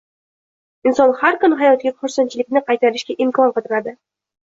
[0.91, 3.99] Inson har kuni hayotiga xursandchilikni qaytarishga imkon qidiradi